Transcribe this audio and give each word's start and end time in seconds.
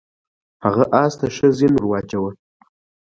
هغه 0.63 0.83
اس 1.01 1.13
ته 1.19 1.27
ښه 1.35 1.47
زین 1.57 1.71
ور 1.73 1.85
واچاوه. 1.87 2.31